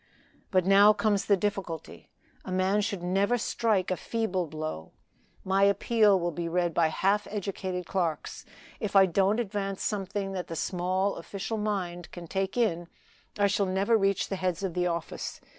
[0.49, 2.09] "But now comes the difficulty.
[2.43, 4.93] A man should never strike a feeble blow.
[5.43, 8.43] My appeal will be read by half educated clerks.
[8.79, 12.87] If I don't advance something that the small official mind can take in,
[13.37, 15.39] I shall never reach the heads of the office.